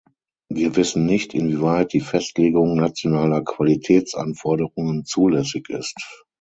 Wir 0.49 0.75
wissen 0.77 1.05
nicht, 1.05 1.35
inwieweit 1.35 1.93
die 1.93 1.99
Festlegung 2.01 2.73
nationaler 2.75 3.43
Qualitätsanforderungen 3.43 5.05
zulässig 5.05 5.69
ist. 5.69 6.25